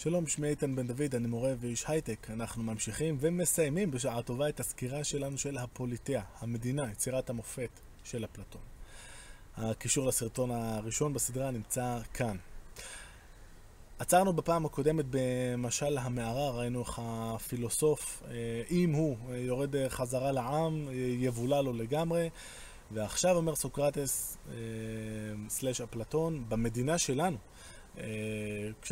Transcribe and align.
שלום, 0.00 0.26
שמי 0.26 0.48
איתן 0.48 0.76
בן 0.76 0.86
דוד, 0.86 1.14
אני 1.14 1.26
מורה 1.26 1.54
ואיש 1.60 1.84
הייטק. 1.88 2.26
אנחנו 2.30 2.62
ממשיכים 2.62 3.16
ומסיימים 3.20 3.90
בשעה 3.90 4.22
טובה 4.22 4.48
את 4.48 4.60
הסקירה 4.60 5.04
שלנו 5.04 5.38
של 5.38 5.58
הפוליטאה, 5.58 6.22
המדינה, 6.40 6.90
יצירת 6.90 7.30
המופת 7.30 7.68
של 8.04 8.24
אפלטון. 8.24 8.60
הקישור 9.56 10.06
לסרטון 10.06 10.50
הראשון 10.50 11.12
בסדרה 11.12 11.50
נמצא 11.50 11.98
כאן. 12.14 12.36
עצרנו 13.98 14.32
בפעם 14.32 14.66
הקודמת 14.66 15.04
במשל 15.10 15.98
המערה, 15.98 16.50
ראינו 16.50 16.80
איך 16.80 17.00
הפילוסוף, 17.02 18.22
אה, 18.30 18.62
אם 18.70 18.92
הוא 18.92 19.16
יורד 19.34 19.88
חזרה 19.88 20.32
לעם, 20.32 20.88
יבולע 21.18 21.62
לו 21.62 21.72
לגמרי, 21.72 22.30
ועכשיו 22.90 23.36
אומר 23.36 23.54
סוקרטס 23.54 24.38
אה, 24.48 24.54
סלאש 25.48 25.80
אפלטון, 25.80 26.44
במדינה 26.48 26.98
שלנו, 26.98 27.36
אה, 27.36 27.77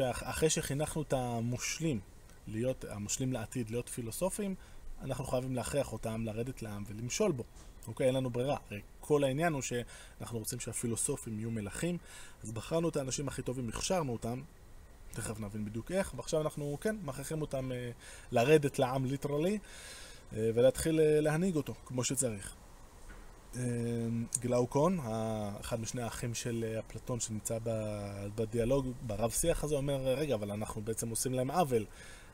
אחרי 0.02 0.50
שחינכנו 0.50 1.02
את 1.02 1.12
המושלים, 1.12 2.00
להיות, 2.46 2.84
המושלים 2.88 3.32
לעתיד, 3.32 3.70
להיות 3.70 3.88
פילוסופים, 3.88 4.54
אנחנו 5.02 5.24
חייבים 5.24 5.56
להכריח 5.56 5.92
אותם 5.92 6.24
לרדת 6.24 6.62
לעם 6.62 6.84
ולמשול 6.88 7.32
בו. 7.32 7.44
אוקיי, 7.88 8.06
אין 8.06 8.14
לנו 8.14 8.30
ברירה. 8.30 8.56
כל 9.00 9.24
העניין 9.24 9.52
הוא 9.52 9.62
שאנחנו 9.62 10.38
רוצים 10.38 10.60
שהפילוסופים 10.60 11.38
יהיו 11.38 11.50
מלכים, 11.50 11.98
אז 12.42 12.52
בחרנו 12.52 12.88
את 12.88 12.96
האנשים 12.96 13.28
הכי 13.28 13.42
טובים, 13.42 13.68
הכשרנו 13.68 14.12
אותם, 14.12 14.40
תכף 15.12 15.40
נבין 15.40 15.64
בדיוק 15.64 15.92
איך, 15.92 16.14
ועכשיו 16.16 16.40
אנחנו, 16.40 16.78
כן, 16.80 16.96
מכריחים 17.04 17.40
אותם 17.40 17.72
אה, 17.72 17.90
לרדת 18.32 18.78
לעם 18.78 19.04
ליטרלי, 19.04 19.58
אה, 20.32 20.50
ולהתחיל 20.54 21.00
אה, 21.00 21.20
להנהיג 21.20 21.56
אותו 21.56 21.74
כמו 21.86 22.04
שצריך. 22.04 22.54
אמ, 23.56 24.24
גלאוקון, 24.40 24.98
אחד 25.60 25.80
משני 25.80 26.02
האחים 26.02 26.34
של 26.34 26.64
אה, 26.68 26.78
אפלטון 26.78 27.20
שנמצא 27.20 27.58
בדיאלוג, 28.34 28.86
ברב 29.06 29.30
שיח 29.30 29.64
הזה, 29.64 29.74
אומר, 29.74 29.96
רגע, 29.96 30.34
אבל 30.34 30.50
אנחנו 30.50 30.82
בעצם 30.82 31.08
עושים 31.08 31.32
להם 31.34 31.50
עוול. 31.50 31.84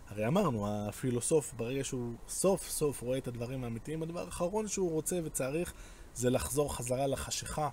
הרי 0.09 0.27
אמרנו, 0.27 0.67
הפילוסוף, 0.89 1.55
ברגע 1.57 1.85
שהוא 1.85 2.13
סוף 2.29 2.69
סוף 2.69 3.03
רואה 3.03 3.19
את 3.19 3.29
הדברים 3.29 3.65
האמיתיים, 3.65 4.03
הדבר 4.03 4.25
האחרון 4.25 4.69
שהוא 4.69 4.91
רוצה 4.91 5.21
וצריך 5.25 5.73
זה 6.15 6.31
לחזור 6.31 6.77
חזרה 6.77 7.07
לחשיכה 7.07 7.69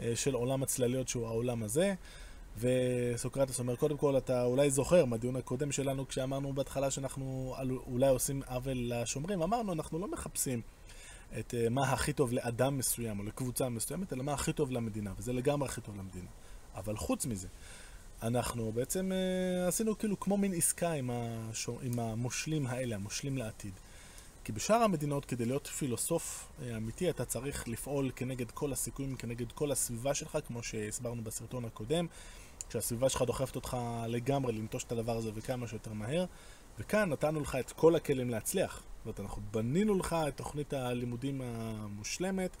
אה, 0.00 0.12
של 0.14 0.34
עולם 0.34 0.62
הצלליות 0.62 1.08
שהוא 1.08 1.26
העולם 1.26 1.62
הזה. 1.62 1.94
וסוקרטס 2.58 3.58
אומר, 3.58 3.76
קודם 3.76 3.96
כל, 3.96 4.18
אתה 4.18 4.44
אולי 4.44 4.70
זוכר 4.70 5.04
מהדיון 5.04 5.36
הקודם 5.36 5.72
שלנו, 5.72 6.08
כשאמרנו 6.08 6.52
בהתחלה 6.52 6.90
שאנחנו 6.90 7.54
אולי 7.86 8.08
עושים 8.08 8.42
עוול 8.46 8.76
לשומרים, 8.76 9.42
אמרנו, 9.42 9.72
אנחנו 9.72 9.98
לא 9.98 10.08
מחפשים 10.08 10.60
את 11.38 11.54
uh, 11.54 11.70
מה 11.70 11.92
הכי 11.92 12.12
טוב 12.12 12.32
לאדם 12.32 12.78
מסוים 12.78 13.18
או 13.18 13.24
לקבוצה 13.24 13.68
מסוימת, 13.68 14.12
אלא 14.12 14.22
מה 14.22 14.32
הכי 14.32 14.52
טוב 14.52 14.70
למדינה, 14.70 15.12
וזה 15.18 15.32
לגמרי 15.32 15.68
הכי 15.68 15.80
טוב 15.80 15.96
למדינה. 15.96 16.28
אבל 16.74 16.96
חוץ 16.96 17.26
מזה, 17.26 17.48
אנחנו 18.22 18.72
בעצם 18.72 19.12
uh, 19.12 19.68
עשינו 19.68 19.98
כאילו 19.98 20.20
כמו 20.20 20.36
מין 20.36 20.54
עסקה 20.54 20.92
עם, 20.92 21.10
השור, 21.12 21.80
עם 21.82 21.98
המושלים 21.98 22.66
האלה, 22.66 22.94
המושלים 22.94 23.38
לעתיד. 23.38 23.72
כי 24.44 24.52
בשאר 24.52 24.76
המדינות, 24.76 25.24
כדי 25.24 25.44
להיות 25.44 25.66
פילוסוף 25.66 26.48
uh, 26.58 26.76
אמיתי, 26.76 27.10
אתה 27.10 27.24
צריך 27.24 27.68
לפעול 27.68 28.10
כנגד 28.16 28.50
כל 28.50 28.72
הסיכויים, 28.72 29.16
כנגד 29.16 29.52
כל 29.52 29.72
הסביבה 29.72 30.14
שלך, 30.14 30.38
כמו 30.46 30.62
שהסברנו 30.62 31.24
בסרטון 31.24 31.64
הקודם, 31.64 32.06
כשהסביבה 32.68 33.08
שלך 33.08 33.22
דוחפת 33.22 33.56
אותך 33.56 33.76
לגמרי 34.06 34.52
לנטוש 34.52 34.84
את 34.84 34.92
הדבר 34.92 35.16
הזה 35.16 35.30
וכמה 35.34 35.68
שיותר 35.68 35.92
מהר. 35.92 36.24
וכאן 36.78 37.10
נתנו 37.10 37.40
לך 37.40 37.56
את 37.56 37.72
כל 37.72 37.96
הכלים 37.96 38.30
להצליח. 38.30 38.82
זאת 39.00 39.06
אומרת, 39.06 39.20
אנחנו 39.20 39.42
בנינו 39.50 39.98
לך 39.98 40.16
את 40.28 40.36
תוכנית 40.36 40.72
הלימודים 40.72 41.40
המושלמת, 41.44 42.56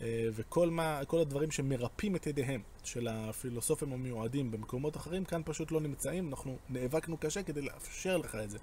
אה, 0.00 0.28
וכל 0.32 0.70
מה, 0.70 1.00
כל 1.06 1.18
הדברים 1.18 1.50
שמרפאים 1.50 2.16
את 2.16 2.26
ידיהם 2.26 2.62
של 2.84 3.08
הפילוסופים 3.08 3.92
המיועדים 3.92 4.50
במקומות 4.50 4.96
אחרים, 4.96 5.24
כאן 5.24 5.42
פשוט 5.44 5.72
לא 5.72 5.80
נמצאים, 5.80 6.28
אנחנו 6.28 6.56
נאבקנו 6.70 7.16
קשה 7.16 7.42
כדי 7.42 7.62
לאפשר 7.62 8.16
לך 8.16 8.34
את 8.34 8.50
זה. 8.50 8.58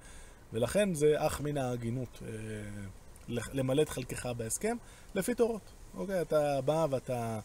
ולכן 0.54 0.94
זה 0.94 1.14
אך 1.18 1.42
מן 1.42 1.58
ההגינות 1.58 2.20
אה, 2.26 2.30
למלא 3.30 3.82
את 3.82 3.90
חלקך 3.90 4.26
בהסכם, 4.38 4.78
לפי 5.16 5.36
תורות. 5.36 5.72
אוקיי, 5.94 6.22
אתה 6.22 6.62
בא 6.62 6.88
ואתה... 6.90 7.40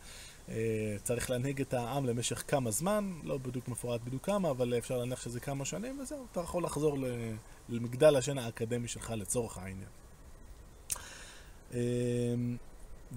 אה, 0.49 0.97
צריך 1.03 1.31
להנהיג 1.31 1.61
את 1.61 1.75
העם 1.75 2.07
למשך 2.07 2.45
כמה 2.49 2.71
זמן, 2.71 3.13
לא 3.23 3.39
בדיוק 3.39 3.69
מפורט 3.69 4.01
בדיוק 4.05 4.27
כמה, 4.27 4.51
אבל 4.51 4.79
אפשר 4.79 4.99
להניח 4.99 5.23
שזה 5.23 5.41
כמה 5.41 5.65
שנים, 5.65 6.01
וזהו, 6.01 6.27
אתה 6.33 6.41
יכול 6.41 6.65
לחזור 6.65 6.99
למגדל 7.69 8.17
השן 8.17 8.39
האקדמי 8.39 8.89
שלך 8.89 9.11
לצורך 9.11 9.59
העניין. 9.59 9.89
אה, 11.75 11.81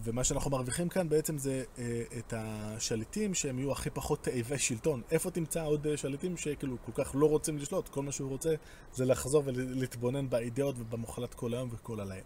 ומה 0.04 0.24
שאנחנו 0.24 0.52
מרוויחים 0.52 0.90
כאן 0.90 1.10
בעצם 1.10 1.38
זה 1.38 1.64
אה, 1.78 2.04
את 2.18 2.34
השליטים 2.38 3.34
שהם 3.34 3.60
יהיו 3.60 3.72
הכי 3.72 3.90
פחות 3.90 4.24
תאבי 4.24 4.60
שלטון. 4.60 5.02
איפה 5.12 5.32
תמצא 5.32 5.66
עוד 5.66 5.88
שליטים 5.96 6.38
שכאילו 6.38 6.78
כל 6.86 7.04
כך 7.04 7.12
לא 7.16 7.30
רוצים 7.30 7.58
לשלוט? 7.58 7.88
כל 7.88 8.04
מה 8.04 8.12
שהוא 8.12 8.30
רוצה 8.30 8.56
זה 8.94 9.06
לחזור 9.06 9.44
ולהתבונן 9.46 10.30
באידאות 10.30 10.76
ובמוחלט 10.80 11.34
כל 11.34 11.54
היום 11.54 11.70
וכל 11.72 12.00
הלילה. 12.00 12.22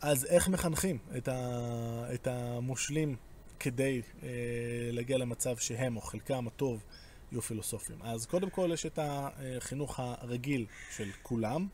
אז 0.00 0.24
איך 0.24 0.48
מחנכים 0.48 0.98
את, 1.16 1.28
ה, 1.28 1.34
את 2.14 2.26
המושלים 2.26 3.16
כדי 3.62 4.02
אה, 4.22 4.28
להגיע 4.92 5.18
למצב 5.18 5.56
שהם, 5.56 5.96
או 5.96 6.00
חלקם 6.00 6.46
הטוב, 6.46 6.82
יהיו 7.32 7.42
פילוסופים. 7.42 7.96
אז 8.02 8.26
קודם 8.26 8.50
כל 8.50 8.70
יש 8.72 8.86
את 8.86 8.98
החינוך 9.02 10.00
הרגיל 10.00 10.66
של 10.96 11.10
כולם, 11.22 11.66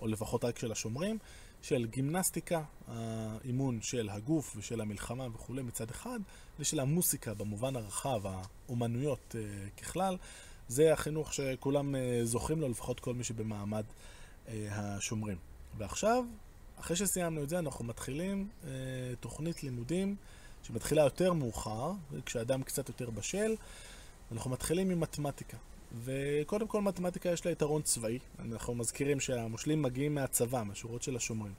או 0.00 0.06
לפחות 0.06 0.44
רק 0.44 0.58
של 0.58 0.72
השומרים, 0.72 1.18
של 1.62 1.86
גימנסטיקה, 1.86 2.62
האימון 2.88 3.82
של 3.82 4.08
הגוף 4.08 4.56
ושל 4.56 4.80
המלחמה 4.80 5.26
וכולי 5.34 5.62
מצד 5.62 5.90
אחד, 5.90 6.18
ושל 6.58 6.80
המוסיקה 6.80 7.34
במובן 7.34 7.76
הרחב, 7.76 8.20
האומנויות 8.24 9.34
אה, 9.38 9.68
ככלל. 9.76 10.16
זה 10.68 10.92
החינוך 10.92 11.34
שכולם 11.34 11.94
אה, 11.94 12.20
זוכים 12.24 12.60
לו, 12.60 12.68
לפחות 12.68 13.00
כל 13.00 13.14
מי 13.14 13.24
שבמעמד 13.24 13.84
אה, 14.48 14.68
השומרים. 14.70 15.36
ועכשיו, 15.78 16.24
אחרי 16.80 16.96
שסיימנו 16.96 17.42
את 17.42 17.48
זה, 17.48 17.58
אנחנו 17.58 17.84
מתחילים 17.84 18.48
אה, 18.64 18.70
תוכנית 19.20 19.62
לימודים 19.62 20.16
שמתחילה 20.66 21.02
יותר 21.02 21.32
מאוחר, 21.32 21.92
כשאדם 22.26 22.62
קצת 22.62 22.88
יותר 22.88 23.10
בשל, 23.10 23.54
אנחנו 24.32 24.50
מתחילים 24.50 24.90
עם 24.90 25.00
מתמטיקה. 25.00 25.56
וקודם 26.04 26.66
כל 26.66 26.80
מתמטיקה 26.80 27.28
יש 27.28 27.46
לה 27.46 27.52
יתרון 27.52 27.82
צבאי, 27.82 28.18
אנחנו 28.38 28.74
מזכירים 28.74 29.20
שהמושלים 29.20 29.82
מגיעים 29.82 30.14
מהצבא, 30.14 30.62
מהשורות 30.62 31.02
של 31.02 31.16
השומרים. 31.16 31.52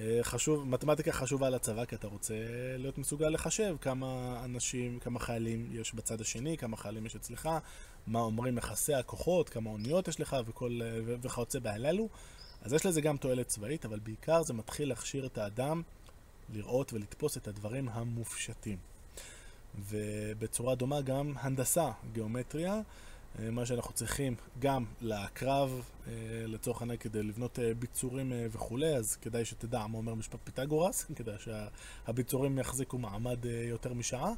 אה, 0.00 0.18
חשוב, 0.22 0.68
מתמטיקה 0.68 1.12
חשובה 1.12 1.50
לצבא 1.50 1.84
כי 1.84 1.94
אתה 1.94 2.06
רוצה 2.06 2.34
להיות 2.78 2.98
מסוגל 2.98 3.28
לחשב 3.28 3.76
כמה 3.80 4.40
אנשים, 4.44 4.98
כמה 4.98 5.18
חיילים 5.18 5.68
יש 5.72 5.94
בצד 5.94 6.20
השני, 6.20 6.56
כמה 6.56 6.76
חיילים 6.76 7.06
יש 7.06 7.16
אצלך, 7.16 7.48
מה 8.06 8.20
אומרים 8.20 8.58
יחסי 8.58 8.94
הכוחות, 8.94 9.48
כמה 9.48 9.70
אוניות 9.70 10.08
יש 10.08 10.20
לך 10.20 10.36
וכל, 10.46 10.80
וכיוצא 11.04 11.58
בהללו. 11.58 12.08
אז 12.62 12.72
יש 12.72 12.86
לזה 12.86 13.00
גם 13.00 13.16
תועלת 13.16 13.48
צבאית, 13.48 13.84
אבל 13.84 13.98
בעיקר 13.98 14.42
זה 14.42 14.54
מתחיל 14.54 14.88
להכשיר 14.88 15.26
את 15.26 15.38
האדם 15.38 15.82
לראות 16.52 16.92
ולתפוס 16.92 17.36
את 17.36 17.48
הדברים 17.48 17.88
המופשטים. 17.88 18.78
ובצורה 19.90 20.74
דומה 20.74 21.00
גם 21.00 21.32
הנדסה, 21.36 21.90
גיאומטריה, 22.12 22.80
אה, 23.38 23.50
מה 23.50 23.66
שאנחנו 23.66 23.92
צריכים 23.92 24.34
גם 24.58 24.84
לקרב 25.00 25.82
אה, 26.06 26.12
לצורך 26.46 26.80
העניין 26.80 26.98
כדי 26.98 27.22
לבנות 27.22 27.58
אה, 27.58 27.74
ביצורים 27.74 28.32
וכולי, 28.50 28.96
אז 28.96 29.16
כדאי 29.16 29.44
שתדע 29.44 29.86
מה 29.86 29.98
אומר 29.98 30.14
משפט 30.14 30.38
פיתגורס, 30.44 31.04
כדי 31.16 31.32
שהביצורים 31.38 32.58
יחזיקו 32.58 32.98
מעמד 32.98 33.44
יותר 33.44 33.94
משעה. 33.94 34.32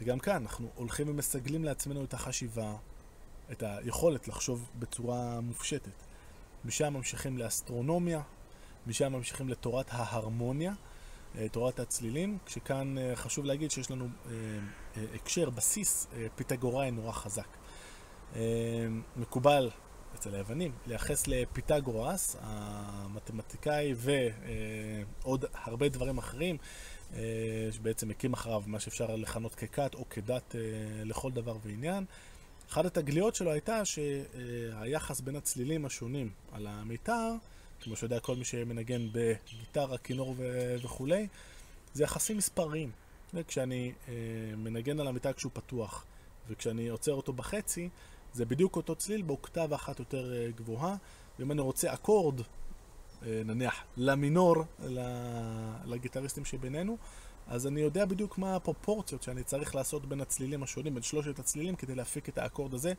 וגם 0.00 0.18
כאן 0.18 0.42
אנחנו 0.42 0.68
הולכים 0.74 1.08
ומסגלים 1.08 1.64
לעצמנו 1.64 2.04
את 2.04 2.14
החשיבה, 2.14 2.74
את 3.52 3.62
היכולת 3.62 4.28
לחשוב 4.28 4.70
בצורה 4.78 5.40
מופשטת. 5.40 5.90
משם 6.64 6.92
ממשיכים 6.92 7.38
לאסטרונומיה, 7.38 8.20
משם 8.86 9.12
ממשיכים 9.12 9.48
לתורת 9.48 9.86
ההרמוניה, 9.90 10.72
אה, 11.38 11.48
תורת 11.48 11.80
הצלילים, 11.80 12.38
כשכאן 12.46 12.98
אה, 12.98 13.16
חשוב 13.16 13.44
להגיד 13.44 13.70
שיש 13.70 13.90
לנו 13.90 14.08
אה, 14.26 14.30
הקשר, 15.14 15.50
בסיס 15.50 16.06
פיתגוראי 16.34 16.90
נורא 16.90 17.12
חזק. 17.12 17.48
מקובל 19.16 19.70
אצל 20.14 20.34
היוונים 20.34 20.72
לייחס 20.86 21.26
לפיתגורס, 21.26 22.36
המתמטיקאי 22.40 23.94
ועוד 23.96 25.44
הרבה 25.54 25.88
דברים 25.88 26.18
אחרים, 26.18 26.56
שבעצם 27.70 28.10
הקים 28.10 28.32
אחריו 28.32 28.62
מה 28.66 28.80
שאפשר 28.80 29.16
לכנות 29.16 29.54
ככת 29.54 29.94
או 29.94 30.08
כדת 30.10 30.54
לכל 31.04 31.32
דבר 31.32 31.56
ועניין. 31.62 32.04
אחת 32.70 32.84
התגליות 32.84 33.34
שלו 33.34 33.52
הייתה 33.52 33.84
שהיחס 33.84 35.20
בין 35.20 35.36
הצלילים 35.36 35.86
השונים 35.86 36.30
על 36.52 36.66
המיתר 36.66 37.32
כמו 37.80 37.96
שיודע 37.96 38.20
כל 38.20 38.36
מי 38.36 38.44
שמנגן 38.44 39.08
בגיטרה, 39.12 39.98
כינור 39.98 40.34
ו- 40.36 40.76
וכולי, 40.82 41.28
זה 41.94 42.04
יחסים 42.04 42.36
מספריים. 42.36 42.90
וכשאני 43.34 43.92
אה, 44.08 44.14
מנגן 44.56 45.00
על 45.00 45.06
המיטה 45.06 45.32
כשהוא 45.32 45.52
פתוח, 45.54 46.04
וכשאני 46.48 46.88
עוצר 46.88 47.12
אותו 47.12 47.32
בחצי, 47.32 47.88
זה 48.32 48.44
בדיוק 48.44 48.76
אותו 48.76 48.94
צליל 48.94 49.22
באוקטבה 49.22 49.76
אחת 49.76 49.98
יותר 49.98 50.34
אה, 50.34 50.50
גבוהה, 50.56 50.96
ואם 51.38 51.52
אני 51.52 51.60
רוצה 51.60 51.94
אקורד, 51.94 52.40
אה, 52.40 53.42
נניח 53.44 53.74
למינור, 53.96 54.64
לגיטריסטים 55.84 56.44
שבינינו, 56.44 56.98
אז 57.48 57.66
אני 57.66 57.80
יודע 57.80 58.04
בדיוק 58.04 58.38
מה 58.38 58.56
הפרופורציות 58.56 59.22
שאני 59.22 59.42
צריך 59.42 59.74
לעשות 59.74 60.06
בין 60.06 60.20
הצלילים 60.20 60.62
השונים, 60.62 60.94
בין 60.94 61.02
שלושת 61.02 61.38
הצלילים, 61.38 61.76
כדי 61.76 61.94
להפיק 61.94 62.28
את 62.28 62.38
האקורד 62.38 62.74
הזה, 62.74 62.92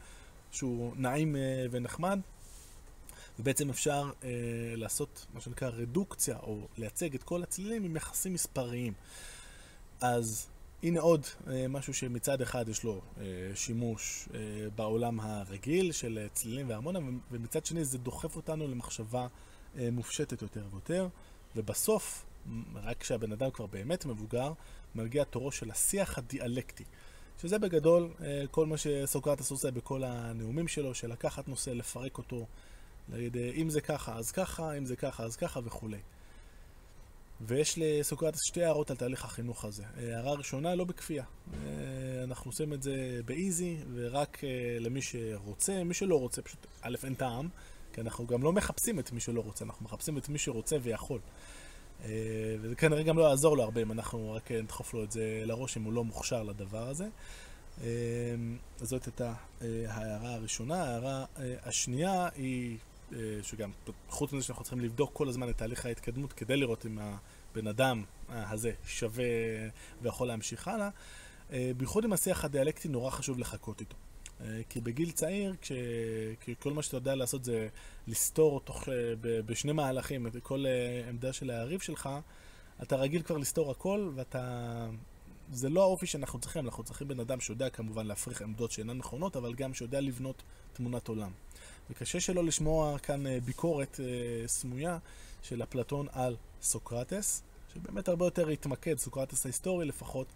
שהוא 0.51 0.94
נעים 0.95 1.35
אה, 1.35 1.65
ונחמד, 1.71 2.19
ובעצם 3.39 3.69
אפשר 3.69 4.12
אה, 4.24 4.30
לעשות 4.75 5.25
מה 5.34 5.42
שנקרא 5.42 5.69
רדוקציה, 5.69 6.38
או 6.44 6.68
לייצג 6.78 7.16
את 7.16 7.24
כל 7.24 7.44
הצלילים 7.44 7.84
עם 7.84 7.95
יחסים 7.95 8.34
מספריים. 8.34 8.94
אז 10.01 10.48
הנה 10.84 11.00
עוד 11.00 11.25
אה, 11.48 11.68
משהו 11.68 11.94
שמצד 11.94 12.42
אחד 12.42 12.69
יש 12.69 12.84
לו 12.84 13.01
אה, 13.18 13.24
שימוש 13.56 14.30
אה, 14.34 14.39
בעולם 14.75 15.19
הרגיל 15.19 15.92
של 15.92 16.19
אה, 16.22 16.28
צלילים 16.34 16.69
והרמוניה, 16.69 17.01
ומצד 17.31 17.66
שני 17.66 17.86
זה 17.86 17.98
דוחף 17.98 18.36
אותנו 18.36 18.68
למחשבה 18.68 19.28
אה, 19.78 19.90
מופשטת 19.92 20.42
יותר 20.42 20.63
ויותר, 20.72 21.07
ובסוף, 21.56 22.25
רק 22.75 22.98
כשהבן 23.00 23.31
אדם 23.31 23.51
כבר 23.51 23.66
באמת 23.66 24.06
מבוגר, 24.06 24.54
מגיע 24.95 25.24
תורו 25.24 25.51
של 25.51 25.72
השיח 25.72 26.18
הדיאלקטי. 26.18 26.83
שזה 27.42 27.60
בגדול 27.60 28.10
אה, 28.22 28.44
כל 28.51 28.66
מה 28.66 28.78
שסוקרטס 28.78 29.51
עושה 29.51 29.72
בכל 29.72 30.04
הנאומים 30.04 30.68
שלו, 30.68 30.95
של 30.95 31.12
לקחת 31.12 31.48
נושא, 31.48 31.69
לפרק 31.69 32.18
אותו, 32.18 32.45
להגיד 33.09 33.38
אה, 33.38 33.51
אם 33.56 33.69
זה 33.69 33.81
ככה 33.81 34.15
אז 34.15 34.31
ככה, 34.31 34.77
אם 34.77 34.86
זה 34.86 34.95
ככה 34.95 35.24
אז 35.24 35.36
ככה 35.36 35.59
וכולי. 35.63 36.00
ויש 37.42 37.74
לסוקרטס 37.77 38.39
שתי 38.44 38.63
הערות 38.63 38.92
על 38.92 38.98
תהליך 38.98 39.25
החינוך 39.25 39.65
הזה. 39.65 39.83
אה, 39.83 40.15
הערה 40.15 40.33
ראשונה, 40.33 40.75
לא 40.75 40.83
בכפייה. 40.83 41.24
אנחנו 42.24 42.51
עושים 42.51 42.74
את 42.74 42.83
זה 42.83 43.19
באיזי, 43.25 43.77
ורק 43.94 44.42
למי 44.80 45.01
שרוצה, 45.01 45.83
מי 45.83 45.94
שלא 45.94 46.19
רוצה, 46.19 46.42
פשוט, 46.42 46.68
א', 46.81 46.95
אין 47.04 47.13
טעם, 47.13 47.50
כי 47.94 48.01
אנחנו 48.01 48.27
גם 48.27 48.44
לא 48.44 48.54
מחפשים 48.54 49.00
את 49.00 49.12
מי 49.12 49.19
שלא 49.19 49.42
רוצה, 49.42 49.65
אנחנו 49.65 49.86
מחפשים 49.86 50.18
את 50.18 50.30
מי 50.30 50.38
שרוצה 50.38 50.77
ויכול. 50.81 51.19
אה, 52.06 52.09
וזה 52.62 52.75
כנראה 52.75 53.04
גם 53.04 53.18
לא 53.18 53.24
יעזור 53.24 53.57
לו 53.57 53.63
הרבה 53.63 53.81
אם 53.81 53.92
אנחנו 53.92 54.31
רק 54.31 54.51
נדחוף 54.51 54.94
לו 54.94 55.04
את 55.04 55.12
זה 55.12 55.42
לראש 55.45 55.77
אם 55.77 55.83
הוא 55.83 55.94
לא 55.94 56.04
מוכשר 56.04 56.44
לדבר 56.44 56.89
הזה. 56.89 57.07
אה, 57.83 57.88
זאת 58.77 59.06
הייתה 59.06 59.33
אה, 59.62 59.68
ההערה 59.88 60.33
הראשונה. 60.33 60.83
ההערה 60.83 61.25
השנייה 61.63 62.30
היא, 62.36 62.77
שגם 63.42 63.71
חוץ 64.09 64.33
מזה 64.33 64.45
שאנחנו 64.45 64.63
צריכים 64.63 64.80
לבדוק 64.80 65.09
כל 65.13 65.30
הזמן 65.30 65.50
את 65.50 65.57
תהליך 65.57 65.86
ההתקדמות 65.86 66.33
כדי 66.33 66.57
לראות 66.57 66.86
אם 66.86 67.00
הבן 67.00 67.68
אדם 67.68 68.04
הזה 68.30 68.71
שווה 68.86 69.25
ויכול 70.01 70.27
להמשיך 70.27 70.68
הלאה, 70.68 70.89
בייחוד 71.77 72.06
עם 72.06 72.13
השיח 72.13 72.45
הדיאלקטי 72.45 72.88
נורא 72.88 73.12
חשוב 73.12 73.39
לחכות 73.39 73.81
איתו. 73.81 73.95
אה, 74.42 74.62
כי 74.69 74.81
בגיל 74.81 75.12
צעיר, 75.12 75.56
כש... 75.62 75.71
כל 76.59 76.74
מה 76.74 76.83
שאתה 76.83 76.98
יודע 76.98 77.15
לעשות 77.15 77.44
זה 77.44 77.68
לסתור 78.07 78.62
תוך... 78.62 78.89
אה, 78.89 78.94
בשני 79.21 79.71
מהלכים 79.71 80.27
את 80.27 80.36
כל 80.44 80.65
אה, 80.65 81.09
עמדה 81.09 81.33
של 81.33 81.50
היריב 81.50 81.80
שלך, 81.80 82.09
אתה 82.83 82.95
רגיל 82.95 83.21
כבר 83.21 83.38
לסתור 83.38 83.71
הכל, 83.71 84.12
ואתה... 84.15 84.88
זה 85.51 85.69
לא 85.69 85.81
האופי 85.81 86.06
שאנחנו 86.06 86.39
צריכים, 86.39 86.65
אנחנו 86.65 86.83
צריכים 86.83 87.07
בן 87.07 87.19
אדם 87.19 87.39
שיודע 87.39 87.69
כמובן 87.69 88.07
להפריך 88.07 88.42
עמדות 88.42 88.71
שאינן 88.71 88.98
נכונות, 88.98 89.36
אבל 89.36 89.54
גם 89.54 89.74
שיודע 89.74 90.01
לבנות 90.01 90.44
תמונת 90.74 91.07
עולם. 91.07 91.31
וקשה 91.89 92.19
שלא 92.19 92.44
לשמוע 92.44 92.98
כאן 93.00 93.39
ביקורת 93.39 94.00
סמויה 94.48 94.98
של 95.42 95.63
אפלטון 95.63 96.07
על 96.12 96.36
סוקרטס, 96.62 97.44
שבאמת 97.74 98.07
הרבה 98.07 98.25
יותר 98.25 98.48
התמקד, 98.48 98.98
סוקרטס 98.98 99.45
ההיסטורי 99.45 99.86
לפחות, 99.86 100.28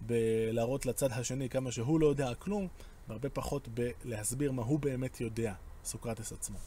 בלהראות 0.00 0.86
לצד 0.86 1.12
השני 1.12 1.48
כמה 1.48 1.72
שהוא 1.72 2.00
לא 2.00 2.06
יודע 2.06 2.34
כלום, 2.34 2.68
והרבה 3.08 3.28
פחות 3.28 3.68
בלהסביר 3.68 4.52
מה 4.52 4.62
הוא 4.62 4.78
באמת 4.78 5.20
יודע, 5.20 5.54
סוקרטס 5.84 6.32
עצמו. 6.32 6.58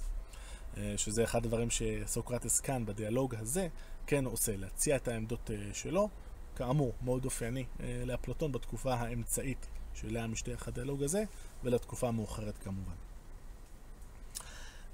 אה, 0.78 0.94
שזה 0.98 1.24
אחד 1.24 1.46
הדברים 1.46 1.70
שסוקרטס 1.70 2.60
כאן, 2.60 2.86
בדיאלוג 2.86 3.36
הזה, 3.36 3.68
כן 4.08 4.26
עושה, 4.26 4.58
להציע 4.58 4.96
את 4.96 5.08
העמדות 5.08 5.52
אה, 5.52 5.74
שלו. 5.74 6.10
כאמור, 6.56 6.94
מאוד 7.02 7.26
אופייני 7.26 7.66
אה, 7.80 8.04
לאפלטון 8.06 8.52
בתקופה 8.52 8.94
האמצעית 8.94 9.68
שאליה 9.94 10.28
משתייך 10.28 10.68
הדיאלוג 10.68 11.04
הזה, 11.04 11.24
ולתקופה 11.64 12.08
המאוחרת 12.08 12.58
כמובן. 12.58 12.94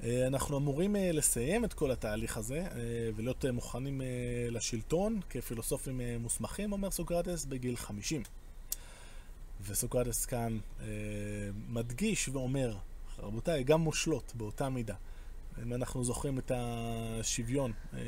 אנחנו 0.03 0.57
אמורים 0.57 0.95
לסיים 0.99 1.65
את 1.65 1.73
כל 1.73 1.91
התהליך 1.91 2.37
הזה 2.37 2.63
ולהיות 3.15 3.45
מוכנים 3.45 4.01
לשלטון 4.51 5.19
כפילוסופים 5.29 6.01
מוסמכים, 6.19 6.71
אומר 6.71 6.91
סוקרטס, 6.91 7.45
בגיל 7.45 7.75
50. 7.75 8.23
וסוקרטס 9.61 10.25
כאן 10.25 10.57
אה, 10.81 10.85
מדגיש 11.67 12.29
ואומר, 12.29 12.75
רבותיי, 13.19 13.63
גם 13.63 13.81
מושלות 13.81 14.33
באותה 14.35 14.69
מידה. 14.69 14.95
אם 15.63 15.73
אנחנו 15.73 16.03
זוכרים 16.03 16.39
את 16.39 16.51
השוויון 16.55 17.71
אה, 17.93 17.99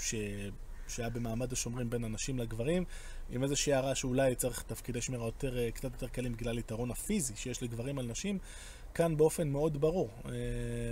ש... 0.00 0.14
שהיה 0.88 1.10
במעמד 1.10 1.52
השומרים 1.52 1.90
בין 1.90 2.04
הנשים 2.04 2.38
לגברים, 2.38 2.84
עם 3.30 3.42
איזושהי 3.42 3.72
הערה 3.72 3.94
שאולי 3.94 4.34
צריך 4.34 4.62
תפקידי 4.62 5.00
שמירה 5.00 5.24
יותר, 5.24 5.58
אה, 5.58 5.70
קצת 5.70 5.84
יותר 5.92 6.08
קלים 6.08 6.32
בגלל 6.32 6.58
יתרון 6.58 6.90
הפיזי 6.90 7.36
שיש 7.36 7.62
לגברים 7.62 7.98
על 7.98 8.06
נשים, 8.06 8.38
כאן 8.94 9.16
באופן 9.16 9.48
מאוד 9.48 9.80
ברור. 9.80 10.10
אה, 10.26 10.32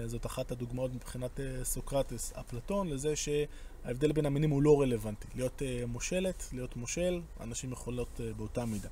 זאת 0.07 0.27
אחת 0.27 0.53
הדוגמאות 0.53 0.95
מבחינת 0.95 1.41
אה, 1.41 1.65
סוקרטס, 1.65 2.33
אפלטון, 2.33 2.89
לזה 2.89 3.15
שההבדל 3.17 4.13
בין 4.13 4.27
המינים 4.27 4.51
הוא 4.51 4.63
לא 4.63 4.81
רלוונטי. 4.81 5.29
להיות 5.35 5.63
אה, 5.63 5.83
מושלת, 5.87 6.49
להיות 6.53 6.77
מושל, 6.77 7.21
אנשים 7.41 7.73
יכולות 7.73 8.21
באותה 8.37 8.65
מידה. 8.65 8.89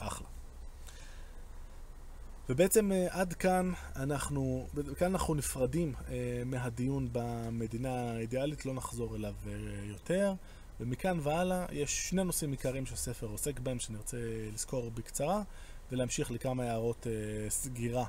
אחלה. 0.00 0.26
ובעצם 2.48 2.90
עד 3.10 3.32
כאן 3.32 3.72
אנחנו, 3.96 4.66
כאן 4.98 5.10
אנחנו 5.10 5.34
נפרדים 5.34 5.94
מהדיון 6.46 7.08
במדינה 7.12 8.12
האידיאלית, 8.12 8.66
לא 8.66 8.74
נחזור 8.74 9.16
אליו 9.16 9.34
יותר. 9.84 10.34
ומכאן 10.80 11.18
והלאה 11.22 11.66
יש 11.72 12.08
שני 12.08 12.24
נושאים 12.24 12.50
עיקריים 12.50 12.86
שהספר 12.86 13.26
עוסק 13.26 13.60
בהם, 13.60 13.78
שאני 13.78 13.98
רוצה 13.98 14.16
לזכור 14.54 14.90
בקצרה, 14.90 15.42
ולהמשיך 15.92 16.30
לכמה 16.30 16.64
הערות 16.64 17.06
סגירה 17.48 18.06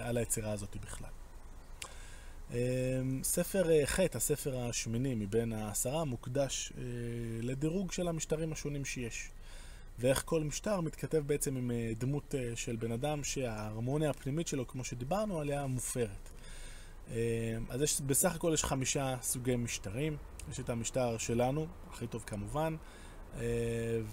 על 0.00 0.16
היצירה 0.16 0.52
הזאת 0.52 0.76
בכלל. 0.76 1.10
ספר 3.22 3.86
ח', 3.86 4.00
הספר 4.14 4.58
השמיני 4.58 5.14
מבין 5.14 5.52
העשרה, 5.52 6.04
מוקדש 6.04 6.72
לדירוג 7.42 7.92
של 7.92 8.08
המשטרים 8.08 8.52
השונים 8.52 8.84
שיש. 8.84 9.30
ואיך 9.98 10.22
כל 10.24 10.44
משטר 10.44 10.80
מתכתב 10.80 11.22
בעצם 11.26 11.56
עם 11.56 11.70
אה, 11.70 11.92
דמות 11.98 12.34
אה, 12.34 12.52
של 12.56 12.76
בן 12.76 12.92
אדם 12.92 13.24
שההרמוניה 13.24 14.10
הפנימית 14.10 14.48
שלו, 14.48 14.68
כמו 14.68 14.84
שדיברנו 14.84 15.40
עליה, 15.40 15.66
מופרת. 15.66 16.30
אה, 17.10 17.14
אז 17.68 17.82
יש, 17.82 18.00
בסך 18.00 18.34
הכל 18.34 18.50
יש 18.54 18.64
חמישה 18.64 19.16
סוגי 19.22 19.56
משטרים. 19.56 20.16
יש 20.50 20.60
את 20.60 20.70
המשטר 20.70 21.18
שלנו, 21.18 21.66
הכי 21.90 22.06
טוב 22.06 22.24
כמובן, 22.26 22.76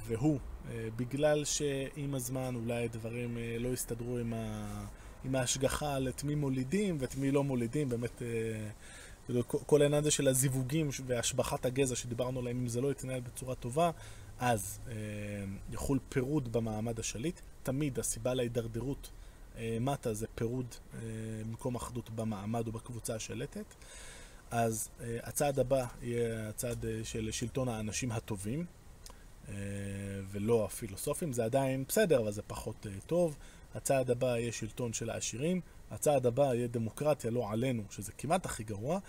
והוא, 0.07 0.39
בגלל 0.95 1.45
שעם 1.45 2.15
הזמן 2.15 2.55
אולי 2.55 2.87
דברים 2.87 3.37
לא 3.59 3.69
יסתדרו 3.69 4.17
עם, 4.17 4.33
ה, 4.33 4.85
עם 5.25 5.35
ההשגחה 5.35 5.95
על 5.95 6.09
את 6.09 6.23
מי 6.23 6.35
מולידים 6.35 6.97
ואת 6.99 7.15
מי 7.15 7.31
לא 7.31 7.43
מולידים, 7.43 7.89
באמת 7.89 8.21
כל 9.47 9.81
העניין 9.81 10.01
הזה 10.01 10.11
של 10.11 10.27
הזיווגים 10.27 10.89
והשבחת 11.05 11.65
הגזע 11.65 11.95
שדיברנו 11.95 12.39
עליהם, 12.39 12.57
אם 12.57 12.67
זה 12.67 12.81
לא 12.81 12.91
יתנהל 12.91 13.19
בצורה 13.19 13.55
טובה, 13.55 13.91
אז 14.39 14.79
אה, 14.87 14.93
יחול 15.71 15.99
פירוד 16.09 16.51
במעמד 16.51 16.99
השליט. 16.99 17.39
תמיד 17.63 17.99
הסיבה 17.99 18.33
להידרדרות 18.33 19.09
אה, 19.57 19.77
מטה 19.81 20.13
זה 20.13 20.27
פירוד 20.35 20.65
אה, 20.93 20.99
במקום 21.45 21.75
אחדות 21.75 22.09
במעמד 22.09 22.67
ובקבוצה 22.67 23.15
השלטת. 23.15 23.65
אז 24.51 24.89
אה, 25.01 25.17
הצעד 25.23 25.59
הבא 25.59 25.85
יהיה 26.01 26.49
הצעד 26.49 26.85
אה, 26.85 26.99
של 27.03 27.31
שלטון 27.31 27.69
האנשים 27.69 28.11
הטובים, 28.11 28.59
אה, 28.59 28.65
ולא 30.31 30.65
הפילוסופים. 30.65 31.33
זה 31.33 31.45
עדיין 31.45 31.83
בסדר, 31.87 32.19
אבל 32.21 32.31
זה 32.31 32.41
פחות 32.41 32.87
אה, 32.87 32.91
טוב. 33.05 33.37
הצעד 33.75 34.11
הבא 34.11 34.27
יהיה 34.27 34.51
שלטון 34.51 34.93
של 34.93 35.09
העשירים. 35.09 35.61
הצעד 35.91 36.25
הבא 36.25 36.53
יהיה 36.53 36.67
דמוקרטיה, 36.67 37.31
לא 37.31 37.51
עלינו, 37.51 37.83
שזה 37.89 38.11
כמעט 38.11 38.45
הכי 38.45 38.63
גרוע. 38.63 38.99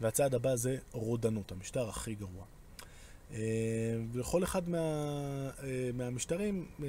והצעד 0.00 0.34
הבא 0.34 0.56
זה 0.56 0.76
רודנות, 0.92 1.52
המשטר 1.52 1.88
הכי 1.88 2.14
גרוע. 2.14 2.44
אה, 3.32 3.38
ולכל 4.12 4.44
אחד 4.44 4.68
מה, 4.68 4.78
אה, 5.62 5.90
מהמשטרים, 5.94 6.66
אה, 6.82 6.88